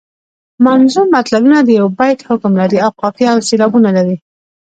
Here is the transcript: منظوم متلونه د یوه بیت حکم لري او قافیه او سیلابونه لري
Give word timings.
منظوم 0.65 1.07
متلونه 1.17 1.57
د 1.63 1.69
یوه 1.79 1.91
بیت 1.99 2.19
حکم 2.29 2.51
لري 2.61 2.77
او 2.85 2.91
قافیه 3.01 3.29
او 3.33 3.39
سیلابونه 3.49 3.89
لري 3.97 4.15